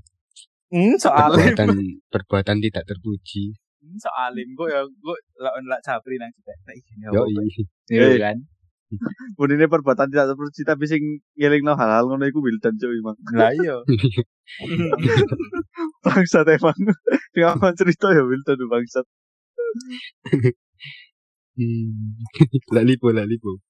Hmm, 0.73 0.97
soalim. 0.97 1.53
Perbuatan 1.53 1.69
perbuatan 2.09 2.57
tidak 2.65 2.85
terpuji. 2.89 3.53
Hmm, 3.85 3.97
soalim 4.01 4.57
kok 4.57 4.69
ya, 4.73 4.81
kok 4.89 5.19
lawan 5.37 5.69
lak 5.69 5.85
capri 5.85 6.17
nang 6.17 6.33
cipek. 6.33 6.57
Nah, 6.65 6.73
ini 6.73 7.05
apa? 7.05 7.13
Yo 7.13 7.23
Pak? 7.29 7.45
iya. 7.45 7.65
Iya 7.93 8.07
Eh. 8.09 8.21
kan? 8.25 8.37
Bunine 9.37 9.69
perbuatan 9.69 10.09
tidak 10.09 10.33
terpuji 10.33 10.65
tapi 10.65 10.85
sing 10.85 11.03
ngelingno 11.37 11.77
hal-hal 11.77 12.09
ngono 12.09 12.25
iku 12.25 12.41
Wildan 12.41 12.77
cuy 12.77 12.97
emang. 12.97 13.17
Lah 13.33 13.53
iya. 13.53 13.77
Bangsat 16.03 16.47
emang. 16.51 16.77
Sing 17.33 17.45
aman 17.47 17.73
cerita 17.79 18.13
ya 18.13 18.23
tuh 18.45 18.69
bangsat. 18.69 19.07
Hmm. 21.53 22.17
Lah 22.73 22.81
lipo 22.81 23.13
lah 23.13 23.29
aku 23.29 23.61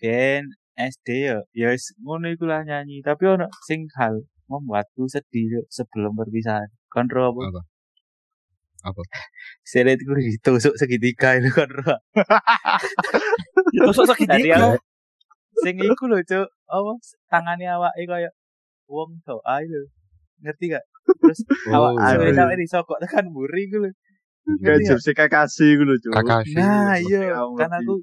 ben 0.00 0.48
SD 0.76 1.08
ya, 1.32 1.40
ya 1.52 1.72
ngono 2.04 2.28
iku 2.32 2.48
lah 2.48 2.64
nyanyi. 2.64 3.00
Tapi 3.00 3.24
ono 3.24 3.48
sing 3.64 3.88
hal 3.96 4.24
membuatku 4.48 5.08
sedih 5.08 5.64
sebelum 5.72 6.16
perpisahan. 6.16 6.68
Kontrol 6.92 7.32
apa? 7.32 7.40
Apa? 7.48 7.62
Apa? 8.92 9.02
Seletku 9.64 10.12
ditusuk 10.16 10.76
segitiga 10.76 11.40
itu 11.40 11.48
kontrol. 11.52 11.96
Tadi 13.72 14.12
segitiga. 14.12 14.76
sing 15.64 15.80
iku 15.80 16.04
lho, 16.08 16.20
Cuk. 16.20 16.48
Apa 16.68 16.90
tangane 17.32 17.64
awake 17.64 18.04
kaya 18.04 18.30
wong 18.88 19.20
doa 19.24 19.56
lho. 19.64 19.88
Ngerti 20.42 20.64
gak? 20.72 20.84
Terus 21.22 21.40
awak 21.74 21.92
Oh, 21.96 22.06
suwe 22.12 22.28
iya. 22.28 22.36
sampe 22.36 22.54
disokok 22.60 22.98
tekan 23.02 23.26
buri 23.32 23.68
iku 23.68 23.76
lho. 23.84 23.90
Kayak 24.60 24.78
Ngerti 24.84 25.10
gak? 25.12 25.16
Kakashi 25.30 25.66
iku 25.76 25.82
lho 25.88 25.94
cuy. 26.02 26.12
Kakashi. 26.12 26.54
Nah, 26.56 26.94
iya, 27.00 27.20
aku 27.40 27.54
kan 27.56 27.70
aku 27.72 27.94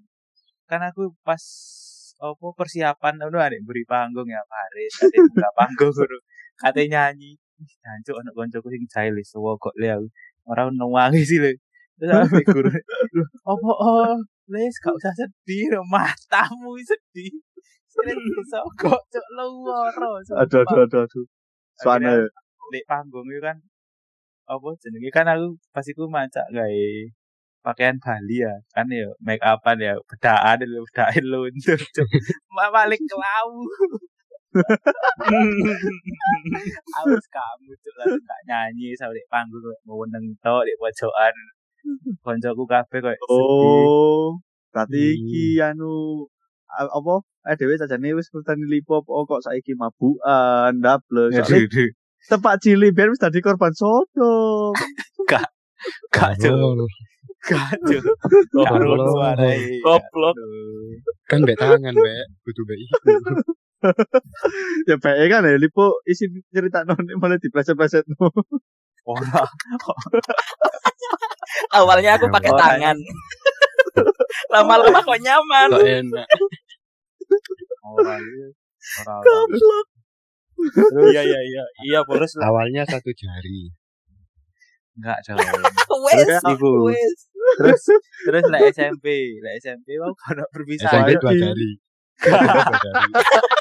kan 0.70 0.82
aku 0.90 1.04
pas 1.22 1.44
apa 2.24 2.48
persiapan 2.56 3.20
ngono 3.20 3.38
adek 3.38 3.62
beri 3.68 3.84
panggung 3.84 4.32
ya 4.32 4.40
Paris, 4.48 4.96
kate 4.96 5.18
buka 5.28 5.50
panggung 5.60 5.92
ngono. 5.92 6.18
Kate 6.58 6.82
nyanyi. 6.88 7.36
Jancuk 7.84 8.20
anak 8.20 8.34
koncoku 8.36 8.68
sing 8.72 8.84
jahil 8.92 9.16
sewa 9.24 9.56
kok 9.60 9.76
le 9.80 9.88
aku. 9.92 10.08
Ora 10.50 10.68
nuwangi 10.72 11.24
sih 11.24 11.40
le. 11.40 11.60
Terus 12.00 12.28
aku 12.28 12.42
guru. 12.50 12.70
Loh, 13.16 13.28
apa 13.48 13.72
oh, 13.80 14.18
Les 14.52 14.76
gak 14.76 14.92
usah 14.92 15.16
sedih, 15.16 15.72
matamu 15.88 16.76
sedih. 16.84 17.32
Sering 17.88 18.20
bisa 18.20 18.60
kok 18.76 19.00
cok 19.08 19.28
luworo. 19.40 20.20
Aduh 20.36 20.68
aduh 20.68 20.84
aduh 20.84 21.02
aduh. 21.08 21.26
Soalnya 21.82 22.12
ya. 22.22 22.28
di 22.74 22.82
panggung 22.90 23.28
itu 23.30 23.42
kan 23.42 23.58
apa 24.44 24.68
jenenge 24.82 25.10
kan 25.14 25.26
aku 25.30 25.56
pas 25.72 25.86
iku 25.88 26.04
macak 26.12 26.46
gawe 26.52 26.84
pakaian 27.64 27.96
Bali 27.96 28.44
ya 28.44 28.54
kan 28.76 28.92
ya 28.92 29.08
make 29.24 29.40
upan 29.40 29.80
ya 29.80 29.96
bedaan 30.10 30.60
lho 30.68 30.84
bedaan 30.84 31.24
luntur 31.32 31.80
balik 32.76 33.00
kelau 33.08 33.50
aku 36.98 37.18
kamu 37.32 37.72
cuk 37.84 37.94
lah 37.98 38.06
gak 38.22 38.42
nyanyi 38.50 38.94
sampai 39.00 39.18
di 39.18 39.24
panggung 39.32 39.64
mau 39.88 40.04
neng 40.12 40.26
tok 40.44 40.68
di 40.68 40.74
pojokan 40.78 41.34
koncoku 42.22 42.64
kabeh 42.68 43.00
sedih 43.00 43.18
Oh, 43.28 44.40
berarti 44.72 45.02
Hmm. 45.04 45.16
iki 45.24 45.46
anu 45.64 46.26
a- 46.68 46.92
apa? 46.92 47.16
Eh 47.44 47.56
dhewe 47.60 47.76
sajane 47.76 48.16
wis 48.16 48.32
ngerteni 48.32 48.66
lipo 48.72 49.04
apa 49.04 49.12
kok 49.28 49.44
saiki 49.44 49.76
mabukan, 49.76 50.72
ndablek. 50.80 51.44
Soale 51.44 51.68
Aduh, 51.68 51.90
tepak 52.30 52.56
cili 52.64 52.96
biar 52.96 53.12
wis 53.12 53.20
dadi 53.20 53.44
korban 53.44 53.76
sodo. 53.76 54.72
Oh, 54.72 54.72
Oh, 55.20 55.28
gak 57.44 58.72
oh, 58.72 58.80
rono 58.80 59.04
oh. 59.04 59.20
arai 59.20 59.84
Goblok. 59.84 60.36
Kan 61.28 61.44
mbek 61.44 61.60
tangan 61.60 61.92
mbek 61.92 62.24
kudu 62.48 62.62
mbek 62.64 62.78
iku. 62.80 62.96
ya 64.88 64.96
bae 64.96 65.28
kan 65.28 65.44
ya 65.44 65.60
lipo 65.60 66.00
isi 66.08 66.32
cerita 66.56 66.88
non 66.88 67.04
malah 67.20 67.36
dipleset-pleset 67.36 68.08
no. 68.16 68.32
ora 69.04 69.44
Awalnya 71.76 72.16
aku 72.16 72.32
pakai 72.32 72.52
Oh, 72.56 72.60
tangan. 72.60 72.96
Lama-lama 74.54 75.00
kok 75.04 75.20
nyaman. 75.20 75.68
Kok 75.74 75.84
enak. 75.84 76.28
Ora 77.84 78.16
iya. 78.20 78.48
ora 79.04 79.14
ora. 79.20 79.26
Goblok. 79.26 79.88
Iya 81.12 81.22
iya 81.26 81.40
iya. 81.44 81.64
Iya 81.84 82.00
terus 82.08 82.32
lah. 82.40 82.52
Awalnya 82.52 82.84
satu 82.88 83.12
jari. 83.14 83.72
enggak 84.94 85.18
coy 85.26 85.42
Wes. 86.06 86.30
Wes. 86.62 87.20
terus 87.58 87.84
terus 88.30 88.44
lah 88.46 88.62
SMP 88.70 89.34
lah 89.42 89.58
SMP 89.58 89.98
mau 89.98 90.14
kalau 90.14 90.46
perpisahan 90.54 91.10
SMP 91.10 91.18
dua 91.18 91.34
jari. 91.34 91.72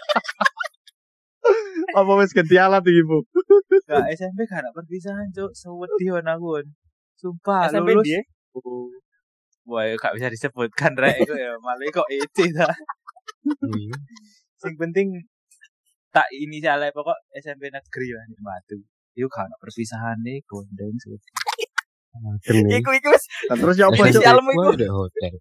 Apa 1.93 2.13
wis 2.17 2.33
ganti 2.33 2.57
alat 2.57 2.81
iki, 2.87 3.03
Bu? 3.05 3.21
Gak 3.85 4.09
SMP 4.17 4.49
gak 4.49 4.65
ada 4.65 4.71
perpisahan 4.73 5.29
cuk 5.35 5.53
sewedi 5.53 6.09
wan 6.09 6.25
aku 6.29 6.61
Wan. 6.61 6.67
sumpah 7.21 7.69
SMP 7.69 7.93
lulus 7.95 8.07
dia? 8.09 8.23
wah 9.63 9.87
gak 9.95 10.15
bisa 10.19 10.27
disebutkan 10.27 10.93
rek 10.99 11.23
itu 11.23 11.35
ya 11.39 11.55
malah 11.63 11.87
kok 11.95 12.09
itu 12.11 12.51
Hmm. 12.51 12.75
Sing 14.63 14.75
penting 14.79 15.09
tak 16.13 16.29
inisialnya 16.33 16.93
pokok 16.93 17.17
SMP 17.35 17.73
negeri 17.73 18.09
lah 18.13 18.25
nih 18.29 18.41
batu 18.43 18.79
Iku 19.13 19.29
ada 19.29 19.57
perpisahan 19.61 20.25
nih 20.25 20.41
gondeng 20.49 20.97
Kene. 22.45 22.69
Iku 22.81 22.91
iku. 22.93 23.09
Nah, 23.49 23.57
terus 23.57 23.77
ya 23.81 23.89
apa, 23.89 23.97
Inisial- 23.97 24.13
Cuk? 24.13 24.21
Inisialmu 24.21 24.51
iku. 24.53 24.61
Hotel. 24.93 25.35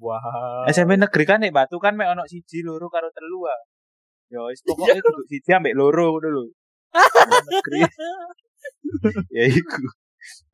Wah. 0.00 0.64
SMP 0.68 0.96
negeri 0.96 1.24
kan 1.24 1.38
nih 1.40 1.52
batu 1.52 1.76
kan 1.80 1.96
mek 1.96 2.08
ono 2.08 2.24
siji 2.24 2.64
loro 2.64 2.88
karo 2.88 3.08
telu 3.12 3.44
ah 3.48 3.60
Ya 4.32 4.40
wis 4.48 4.64
pokoke 4.64 4.96
kudu 4.96 5.22
siji 5.28 5.50
ambek 5.52 5.76
loro 5.76 6.16
ngono 6.16 6.28
lho. 6.32 6.44
Negeri. 7.48 7.80
ya 9.36 9.44
iku. 9.48 9.84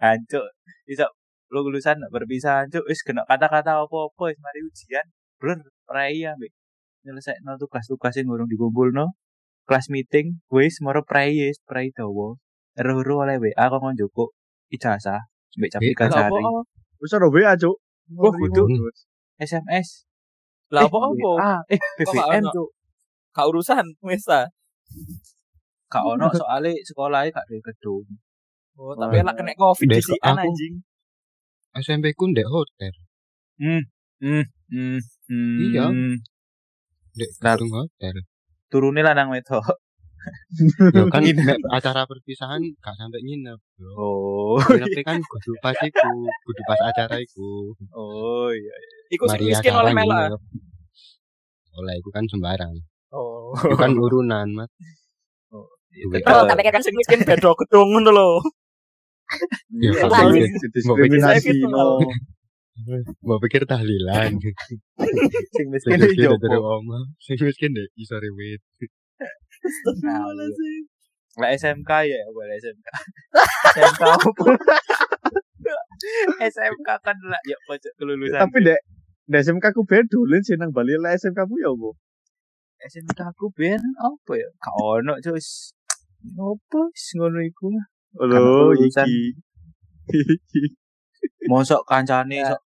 Hancuk. 0.02 0.46
Iso 0.90 1.06
lu 1.50 1.66
lulusan 1.66 1.98
nggak 1.98 2.14
berpisah 2.14 2.66
hancuk 2.66 2.82
wis 2.86 3.02
kena 3.06 3.22
kata-kata 3.26 3.82
apa-apa 3.82 4.22
wis 4.30 4.38
mari 4.42 4.62
ujian. 4.66 5.06
Blur 5.40 5.56
prei 5.88 6.20
ambek 6.28 6.52
nyelesaikno 7.08 7.56
tugas-tugas 7.56 8.12
sing 8.12 8.28
urung 8.28 8.44
dikumpulno. 8.44 9.16
Kelas 9.64 9.88
meeting 9.88 10.44
wis 10.52 10.84
moro 10.84 11.00
wis 11.08 11.56
prei 11.64 11.88
dawa. 11.96 12.36
Ero-ero 12.76 13.24
oleh 13.24 13.40
WA 13.40 13.64
kok 13.72 13.82
njukuk 13.96 14.30
ijazah 14.68 15.24
mbek 15.58 15.70
jam 15.72 15.80
Eh, 15.82 15.96
3 15.96 16.06
Lah 16.06 16.28
sehari. 16.28 16.44
Wis 17.00 17.12
ora 17.16 17.26
WA, 17.32 17.52
Cuk. 17.56 17.76
Wah, 18.20 18.32
kudu. 18.36 18.62
Wis. 18.84 19.08
SMS. 19.40 20.04
Lah 20.70 20.84
apa 20.86 20.98
apa? 21.00 21.30
Ah, 21.40 21.60
eh 21.72 21.80
BBM 21.98 22.44
tuh. 22.52 22.68
Gak 23.32 23.46
urusan 23.48 23.84
wis 24.04 24.22
ta. 24.28 24.44
Gak 25.90 26.04
ono 26.04 26.28
soalnya 26.30 26.70
sekolahnya 26.84 27.32
gak 27.34 27.46
duwe 27.48 27.60
gedung. 27.64 28.06
Oh, 28.78 28.94
tapi 28.94 29.20
lah 29.24 29.34
kena 29.34 29.52
covid 29.58 29.88
di 29.90 29.98
si 29.98 30.14
aku- 30.20 30.40
anjing. 30.46 30.74
SMP 31.74 32.14
ku 32.14 32.30
ndek 32.30 32.46
hotel. 32.46 32.94
Hmm. 33.58 33.82
Hmm. 34.22 34.44
Hmm. 34.70 34.98
Hmm. 35.30 35.58
Iya. 35.70 35.86
Lah. 37.40 37.54
gedung 37.54 37.70
hotel. 37.72 38.16
Turune 38.66 39.00
lanang 39.00 39.30
wedok. 39.30 39.64
Ya 40.92 41.08
kan 41.08 41.24
Nginep. 41.24 41.64
acara 41.72 42.04
perpisahan 42.04 42.60
gak 42.76 42.92
sampai 42.92 43.24
nginep, 43.24 43.56
Bro. 43.56 43.92
Oh. 43.96 44.60
Nginepnya 44.60 45.02
kan 45.06 45.18
kudu 45.18 45.56
pas 45.58 45.72
iku, 45.80 46.12
kudu 46.44 46.60
pas 46.68 46.80
acara 46.84 47.16
iku. 47.16 47.72
Oh 47.96 48.52
iya. 48.52 48.74
Iku 49.08 49.24
sing 49.26 49.40
Mari 49.40 49.48
miskin 49.48 49.72
acara 49.72 49.80
oleh 49.80 49.92
mela. 49.96 50.18
nginep. 50.28 50.42
Oleh 51.72 51.94
iku 51.96 52.10
kan 52.12 52.24
sembarang. 52.28 52.74
Oh. 53.10 53.56
Itu 53.56 53.74
kan 53.74 53.96
urunan, 53.96 54.46
Mas. 54.52 54.70
Iya, 55.90 56.04
Duit. 56.06 56.22
tetep. 56.22 56.30
Oh, 56.30 56.44
tapi 56.46 56.60
kan 56.62 56.82
Sing 56.84 56.94
miskin 56.94 57.20
beda 57.24 57.50
gedung 57.56 57.88
ngono 57.90 58.10
lho. 58.12 58.30
Ya, 59.74 59.90
Iya, 59.90 60.04
kan 60.06 60.30
iya. 60.30 60.46
gitu. 60.46 60.78
Mau 60.86 60.94
pikir- 60.94 61.64
no. 61.66 61.98
Mau 63.24 63.38
pikir 63.42 63.66
tahlilan. 63.66 64.36
sing 64.36 64.78
Sing 65.56 65.66
miskin 65.72 65.98
yo. 66.16 66.36
dari 66.38 66.58
oma. 66.58 67.04
Sing 67.20 67.36
miskin 67.40 67.70
deh 67.76 67.86
iso 67.98 68.16
rewit. 68.16 68.60
Lah 71.38 71.50
SMK 71.54 71.90
ya, 72.10 72.18
boleh 72.32 72.56
SMK. 72.58 72.88
SMK 73.76 74.02
apa? 74.16 74.44
SMK 76.40 76.88
kan 77.04 77.16
lah 77.28 77.40
ya 77.46 77.56
pojok 77.68 77.92
kelulusan. 78.00 78.40
Tapi 78.40 78.58
dek 78.64 78.80
Dek 79.30 79.46
SMK 79.46 79.70
ku 79.70 79.86
ben 79.86 80.10
dolen 80.10 80.42
sih 80.42 80.58
nang 80.58 80.74
Bali 80.74 80.98
lah 80.98 81.14
SMK 81.14 81.46
ku 81.46 81.54
ya 81.62 81.70
apa? 81.70 81.90
SMK 82.90 83.18
aku 83.30 83.46
ben 83.54 83.78
apa 84.00 84.32
ya? 84.34 84.48
Gak 84.58 84.74
ono 84.74 85.14
cus. 85.22 85.70
Apa 86.34 86.80
sih 86.98 87.14
ngono 87.20 87.38
iku? 87.44 87.70
Lho 88.18 88.74
iki. 88.74 89.38
Mosok 91.50 91.86
kancane 91.86 92.42
sok 92.42 92.60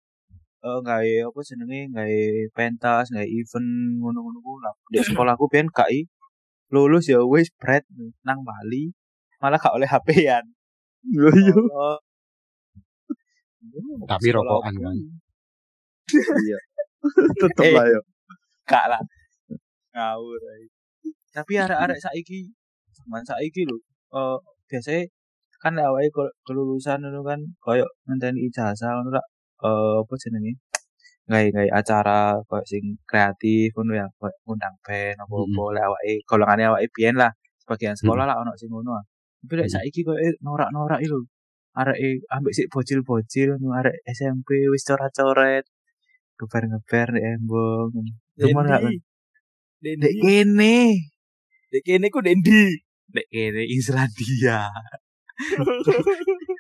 eh 0.65 0.79
gawe 0.81 1.13
apa 1.29 1.39
jenenge 1.45 1.81
gawe 1.93 2.19
pentas, 2.57 3.13
gawe 3.13 3.27
event 3.41 3.69
ngono-ngono 4.01 4.39
ku 4.41 4.53
lah. 4.65 4.73
Di 4.93 4.99
sekolahku 5.05 5.45
ben 5.53 5.69
gak 5.69 5.89
i 5.93 6.01
lulus 6.73 7.07
ya 7.13 7.21
wis 7.23 7.53
bread 7.61 7.85
nang 8.27 8.41
Bali 8.49 8.89
malah 9.43 9.61
gak 9.61 9.77
oleh 9.77 9.85
HP-an. 9.85 10.45
Lho 11.13 11.29
iya. 11.37 11.55
Oh. 11.55 11.99
Tapi 14.09 14.29
rokokan 14.33 14.75
kan. 14.81 14.97
Iya. 16.17 16.59
Tetep 17.45 17.65
Eh. 17.69 17.73
lah 17.77 17.87
ya. 17.89 18.01
Gak 18.65 18.85
lah. 18.89 19.01
Ngawur 19.93 20.41
ae. 20.41 20.65
Tapi 21.37 21.53
arek-arek 21.61 21.99
saiki 22.01 22.49
zaman 22.97 23.21
saiki 23.27 23.69
lho 23.69 23.77
eh 24.15 24.39
biasanya 24.71 25.03
kan 25.61 25.75
awake 25.77 26.09
ke- 26.15 26.35
kelulusan 26.47 27.03
ngono 27.03 27.21
kan 27.27 27.41
koyo 27.61 27.85
ngenteni 28.07 28.47
ijazah 28.49 28.95
ngono 28.95 29.11
lah 29.19 29.25
eh 29.63 29.95
apa 30.03 30.15
jenenge 30.23 30.53
gawe 31.25 31.47
gawe 31.55 31.69
acara 31.81 32.37
koyo 32.49 32.65
sing 32.69 32.85
kreatif 33.09 33.73
ngono 33.77 33.93
ya 33.97 34.07
koyo 34.21 34.35
ngundang 34.45 34.77
band 34.85 35.17
apa-apa 35.25 35.63
lek 35.75 35.85
awake 35.89 36.13
golongane 36.29 36.63
awake 36.69 36.89
biyen 36.93 37.17
lah 37.17 37.33
sebagian 37.65 37.97
sekolah 37.97 38.25
lah 38.29 38.37
ono 38.43 38.53
sing 38.61 38.69
ngono 38.69 38.91
ah. 39.01 39.05
Tapi 39.45 39.53
lek 39.61 39.69
Mm. 39.69 39.75
saiki 39.77 40.01
koyo 40.05 40.21
norak-norak 40.45 41.01
iki 41.01 41.09
lho 41.13 41.19
arek 41.75 41.97
ambek 42.31 42.53
sik 42.57 42.69
bocil-bocil 42.73 43.57
ngono 43.57 43.75
arek 43.81 43.97
SMP 44.07 44.69
wis 44.73 44.85
coret-coret 44.89 45.65
geber-geber 46.39 47.09
di 47.15 47.21
embong 47.25 47.93
Cuman 48.35 48.67
gak. 48.67 48.83
Dek 49.85 49.95
Dendi. 50.01 50.21
kene. 50.21 50.77
Dek 51.71 51.83
kene 51.87 52.07
ku 52.11 52.19
Dendi. 52.25 52.67
Dek 53.15 53.27
kene 53.31 53.63
Islandia. 53.69 54.67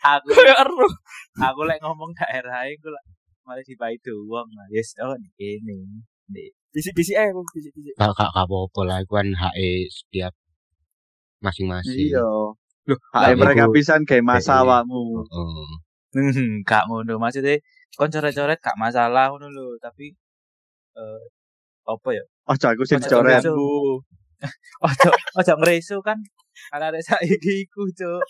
aku 0.00 0.28
ero. 0.32 0.88
aku 1.36 1.60
lek 1.68 1.78
ngomong 1.84 2.10
daerah 2.16 2.64
iku 2.68 2.90
lek 2.92 3.04
malah 3.46 3.62
dipai 3.62 3.94
doang. 4.02 4.48
Nah, 4.50 4.66
yes, 4.74 4.98
oh. 4.98 5.14
Dek. 6.26 6.50
Bisi-bisi 6.74 7.14
ae 7.14 7.30
aku 7.30 7.46
bisi-bisi. 7.54 7.94
Gak 7.94 8.10
gak 8.12 8.30
gak 8.34 8.44
apa-apa 8.50 8.80
lah 8.82 8.98
iku 9.00 9.22
kan 9.22 9.28
HE 9.30 9.86
setiap 9.88 10.34
masing-masing. 11.40 12.12
Iya. 12.12 12.20
Loh, 12.86 12.98
Hak 13.14 13.34
lah, 13.34 13.38
mereka 13.38 13.64
pisan 13.70 14.02
kayak 14.02 14.26
masa 14.26 14.60
Iya. 14.60 14.62
awakmu. 14.66 15.22
Oh. 15.30 15.70
Hmm, 16.16 16.64
gak 16.66 16.90
ngono 16.90 17.20
maksudnya 17.20 17.60
kon 17.94 18.10
coret-coret 18.10 18.58
gak 18.58 18.76
masalah 18.76 19.30
ngono 19.30 19.48
lho, 19.52 19.66
tapi 19.78 20.12
eh 20.96 21.22
apa 21.86 22.08
ya? 22.10 22.24
Ojo 22.50 22.66
aku 22.66 22.82
sing 22.84 22.98
Ojo 23.02 23.22
coret. 23.22 23.42
Ojo 24.86 25.10
ojo 25.38 25.52
ngresu 25.62 25.96
kan 26.04 26.18
karena 26.72 26.86
ada 26.90 27.00
saiki 27.00 27.64
iku, 27.64 27.86
Cuk. 27.90 28.22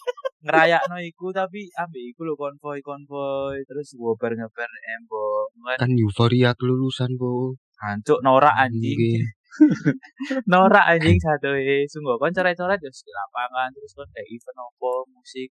Ngerayakno 0.45 0.97
iku 1.03 1.31
tapi 1.31 1.67
ambek 1.75 2.15
iku 2.15 2.23
lho 2.23 2.35
konvoy-konvoy 2.39 3.59
terus 3.67 3.97
ngobar 3.99 4.31
ngebar 4.33 4.71
embong 4.95 5.51
kan 5.77 5.79
Kan 5.83 5.93
euforia 5.99 6.55
kelulusan, 6.55 7.15
Bu. 7.19 7.57
hancuk 7.77 8.25
norak 8.25 8.57
anjing. 8.57 8.97
Iya. 8.97 9.25
norak 10.53 10.85
anjing 10.87 11.17
satu 11.17 11.53
eh 11.57 11.85
sungguh 11.89 12.17
kon 12.17 12.33
coret-coret 12.33 12.81
ya 12.81 12.91
di 12.93 13.13
lapangan 13.13 13.69
terus 13.73 13.93
kon 13.93 14.09
kayak 14.13 14.29
event 14.29 14.59
opo 14.65 15.05
musik 15.13 15.49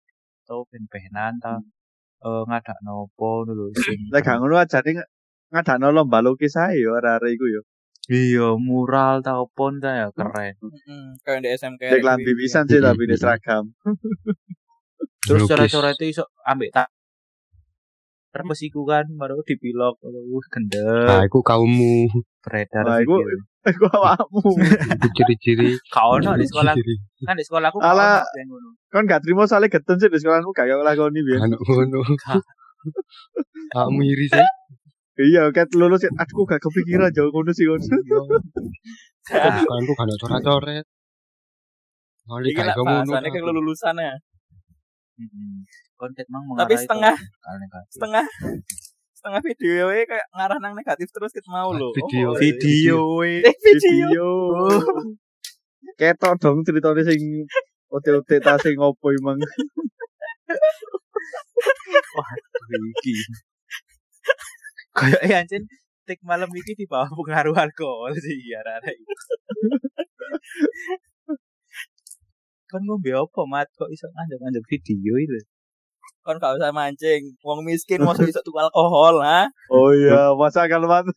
atau 0.44 0.64
ben-benan 0.72 1.36
ta 1.40 1.56
eh 2.24 2.44
ngadakno 2.48 3.08
opo 3.08 3.44
ngono 3.44 3.52
lho 3.60 3.66
sing 3.76 4.00
Lek 4.12 4.24
gak 4.24 4.38
ngono 4.40 4.56
ajane 4.60 5.00
ng- 5.00 5.10
ngadakno 5.52 5.88
lomba 5.96 6.20
lukis 6.24 6.56
ae 6.60 6.80
yo 6.80 6.96
arek-arek 7.00 7.32
iku 7.36 7.46
yo. 7.56 7.62
Iya 8.10 8.58
mural 8.58 9.22
ta 9.22 9.38
opo 9.38 9.70
ta 9.76 9.92
ya 9.96 10.08
keren 10.10 10.58
Heeh. 10.58 11.04
Kayak 11.22 11.40
di 11.40 11.50
SMK. 11.54 11.82
Dek 11.88 12.02
lambi 12.02 12.32
pisan 12.34 12.66
sih 12.66 12.78
tapi 12.80 13.06
di 13.06 13.16
seragam. 13.16 13.70
terus 15.30 15.46
coret-coret 15.46 16.00
iso 16.02 16.26
ambek 16.42 16.72
tak 16.72 16.90
terus 18.30 18.62
iku 18.62 18.82
kan 18.84 19.06
baru 19.12 19.42
dipilok 19.42 19.98
uh 20.00 20.42
gendeng 20.48 21.06
Nah, 21.06 21.22
iku 21.24 21.42
kaummu. 21.42 22.08
beredar 22.40 22.84
Nah, 22.84 23.00
iku- 23.00 23.22
Iku 23.70 23.86
awakmu. 23.86 24.56
Ciri-ciri. 25.12 25.76
kau 25.92 26.16
ono 26.16 26.34
di 26.34 26.48
sekolah 26.48 26.74
kan 27.22 27.36
di 27.36 27.44
sekolahku 27.44 27.78
kau 27.78 27.92
ngono 27.92 28.70
Kon 28.88 29.04
gak 29.06 29.22
trimo 29.22 29.44
soalnya 29.44 29.70
geten 29.70 30.00
sih 30.00 30.08
di 30.08 30.18
sekolahmu 30.18 30.50
kayak 30.50 30.80
lakoni 30.80 31.20
biyen. 31.20 31.44
Anu 31.44 31.58
ngono. 31.60 32.00
Gak. 32.24 32.40
Kamu 33.70 34.00
iri 34.02 34.26
sih. 34.26 34.48
Iya, 35.20 35.52
kat 35.52 35.76
lulus 35.76 36.08
aku 36.16 36.48
gak 36.48 36.64
kepikiran 36.64 37.12
jauh 37.12 37.28
ngono 37.28 37.52
sih 37.52 37.68
ngono. 37.68 37.84
Kan 39.28 39.84
ku 39.84 39.94
kan 40.00 40.08
coret-coret. 40.16 40.86
Mali 42.24 42.56
Iki 42.56 42.62
gak 42.64 42.72
iso 42.72 42.82
ngono. 42.88 43.04
bahasane 43.04 43.28
kayak 43.28 43.52
lulusannya. 43.52 44.12
Heeh. 45.20 45.56
kon 46.00 46.16
ket 46.16 46.32
mang 46.32 46.48
Tapi 46.56 46.80
setengah 46.80 47.12
setengah 47.92 48.24
setengah 49.12 49.42
video 49.44 49.92
e 49.92 50.08
kayak 50.08 50.28
ngarah 50.32 50.58
nang 50.64 50.72
negatif 50.72 51.12
terus 51.12 51.36
ket 51.36 51.44
mau 51.52 51.76
lho. 51.76 51.92
Video. 51.92 52.32
Oh, 52.32 52.40
video 52.40 52.98
we 53.20 53.44
Eh, 53.44 53.56
video. 53.60 54.08
Video. 54.08 54.30
Ketok 56.00 56.40
dong 56.40 56.64
ceritanya 56.64 57.04
sing 57.04 57.44
ote-ote 57.92 58.40
ta 58.40 58.56
sing 58.64 58.80
ngopo 58.80 59.12
emang. 59.12 59.36
iki. 62.96 63.16
Kayak 65.00 65.22
eh 65.24 65.34
anjen 65.40 65.64
tik 66.04 66.20
malam 66.26 66.50
iki 66.52 66.74
di 66.76 66.86
bawah 66.90 67.08
pengaruh 67.14 67.56
alkohol 67.56 68.12
sih 68.18 68.38
ya 68.52 68.60
rara 68.66 68.90
iki. 68.90 69.14
kan 72.70 72.82
ngombe 72.86 73.10
apa 73.18 73.42
mat 73.50 73.66
kok 73.74 73.90
iso 73.90 74.06
ngajak-ngajak 74.14 74.62
video 74.70 75.14
itu 75.18 75.42
Kon 76.20 76.36
gak 76.38 76.60
usah 76.60 76.76
mancing. 76.76 77.34
Wong 77.42 77.64
miskin 77.64 78.04
mau 78.04 78.14
iso 78.14 78.44
tuku 78.44 78.60
alkohol, 78.60 79.24
ha? 79.24 79.48
Oh 79.72 79.90
iya, 79.96 80.36
masa 80.36 80.68
kan 80.68 80.84
mat. 80.84 81.08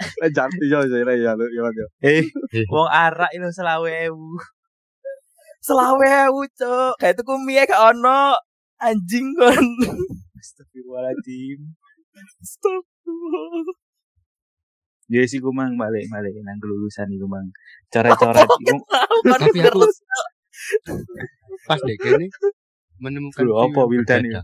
Eh 0.00 0.32
jangan 0.32 0.48
iya 0.64 0.80
iya 0.80 0.98
iya 1.12 1.12
iya 1.12 1.32
iya. 1.36 1.64
iya. 1.68 1.86
eh 2.00 2.24
Eh. 2.56 2.64
wong 2.72 2.88
arak 2.88 3.28
itu 3.36 3.44
selawe 3.52 3.92
ewu 4.08 4.40
Selawe 5.60 6.32
cuk. 6.56 6.96
Kayak 6.96 7.20
tuku 7.20 7.36
mie 7.44 7.68
gak 7.68 7.92
ono. 7.92 8.32
Anjing 8.80 9.36
kon. 9.36 9.66
astagfirullahaladzim 10.40 11.60
Stop. 12.40 12.84
Ya 15.10 15.26
sih 15.26 15.42
ku 15.42 15.50
mang 15.50 15.74
balik 15.74 16.06
balik 16.06 16.38
nang 16.46 16.62
kelulusan 16.62 17.10
iku 17.10 17.26
mang. 17.26 17.50
Coret-coret 17.90 18.46
iku 18.46 18.78
Tapi 19.26 19.58
aku 19.66 19.82
pas 21.68 21.80
dek 21.82 21.98
kene 21.98 22.30
menemukan 23.02 23.42
Lho, 23.42 23.54
apa 23.58 23.80
Wildan 23.90 24.22
berbeda. 24.22 24.42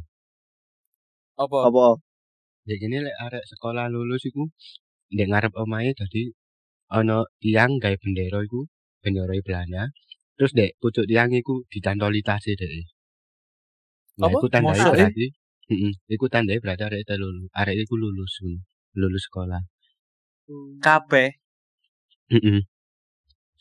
Apa? 1.38 1.58
Apa? 1.70 1.86
Dek 2.66 2.78
kene 2.82 2.98
lek 3.06 3.14
arek 3.14 3.44
sekolah 3.46 3.86
lulus 3.94 4.26
iku 4.26 4.50
ndek 5.14 5.30
ngarep 5.30 5.54
omahe 5.54 5.94
dadi 5.94 6.34
ana 6.90 7.22
tiang 7.38 7.78
gawe 7.78 7.94
bendera 8.02 8.42
iku, 8.42 8.66
bendera 9.06 9.38
Belanda. 9.46 9.94
Terus 10.34 10.50
dek 10.50 10.74
pucuk 10.82 11.06
tiang 11.06 11.30
iku 11.30 11.62
dicantoli 11.70 12.26
tase 12.26 12.58
dek. 12.58 12.70
Nah, 14.18 14.26
Apa? 14.26 14.34
iku 14.34 14.46
tandai 14.50 14.74
Mosok, 14.74 14.94
eh? 14.98 14.98
berarti 14.98 15.26
heeh, 15.70 15.92
iku 16.14 16.26
tandai 16.32 16.58
berarti 16.62 16.82
arek 16.88 17.00
itu 17.04 17.14
lulus. 17.22 17.48
Arek 17.60 17.76
iku 17.84 17.94
lulus, 18.02 18.32
ngono. 18.42 18.60
lulus 19.00 19.22
sekolah. 19.28 19.62
kabeh. 20.84 21.30
Heeh. 22.32 22.60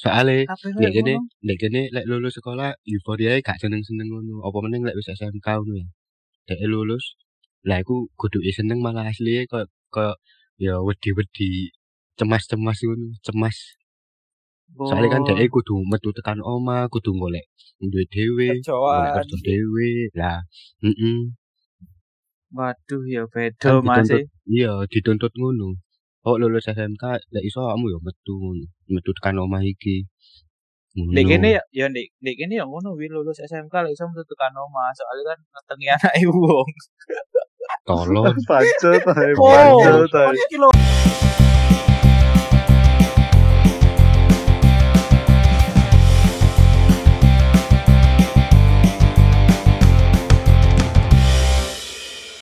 Soale 0.01 0.37
Kabeh 0.49 0.69
koyo 0.75 0.89
kene, 0.95 1.13
ngono. 1.17 1.29
dek 1.47 1.57
kene 1.61 1.81
lek 1.95 2.05
lulus 2.09 2.33
sekolah 2.37 2.69
euforia 2.91 3.31
gak 3.47 3.57
seneng-seneng 3.61 4.07
ngono. 4.11 4.35
Apa 4.47 4.57
meneng 4.65 4.81
lek 4.87 4.95
wis 4.99 5.07
SMK 5.19 5.47
ngono 5.61 5.73
ya. 5.81 5.87
Dek 6.47 6.59
lulus, 6.73 7.05
lah 7.67 7.79
iku 7.83 7.95
kuduke 8.19 8.51
seneng 8.57 8.79
malah 8.85 9.05
asliye 9.11 9.41
koyo 9.51 9.65
koyo 9.93 10.13
ya 10.65 10.73
wedi-wedi 10.87 11.71
cemas-cemas 12.19 12.77
ngono, 12.85 13.07
cemas. 13.25 13.57
Soalnya 14.87 15.09
kan 15.17 15.21
Oh. 15.23 15.27
dek 15.27 15.49
kudu 15.55 15.75
metu 15.91 16.09
tekan 16.17 16.39
oma, 16.45 16.77
kudu 16.93 17.11
golek 17.21 17.45
duit 17.91 18.07
dhewe, 18.13 18.49
golek 18.93 19.11
kerja 19.15 19.37
dhewe. 19.47 19.89
Lah, 20.19 20.39
heeh. 20.83 21.17
Waduh 22.55 23.03
ya 23.03 23.23
Kan 23.27 23.35
beda 23.35 23.83
Mas. 23.83 24.07
dituntut, 24.07 24.31
iya 24.47 24.71
dituntut 24.87 25.33
ngono. 25.35 25.75
Oh 26.25 26.39
lulus 26.39 26.65
SMK 26.71 27.03
lek 27.35 27.43
iso 27.43 27.61
kamu 27.67 27.85
ya 27.93 27.99
metu 28.01 28.35
metu 28.87 29.11
tekan 29.19 29.37
omah 29.43 29.61
iki. 29.61 30.07
Dek 30.95 31.27
Ngono. 31.27 31.27
kene 31.27 31.49
ya 31.59 31.63
ya 31.75 31.85
dek 31.91 32.15
dek 32.23 32.35
kene 32.39 32.55
ya 32.55 32.65
ngono 32.65 32.95
wi 32.95 33.11
lulus 33.11 33.43
SMK 33.43 33.73
lek 33.83 33.91
iso 33.93 34.07
metu 34.07 34.23
tekan 34.23 34.55
omah 34.55 34.89
soalnya 34.95 35.35
kan 35.35 35.39
ngetengi 35.51 35.87
anake 35.91 36.25
wong. 36.31 36.69
Tolong. 37.85 38.33
Pancet 38.49 39.03
ae, 39.19 39.35
Oh, 39.35 39.83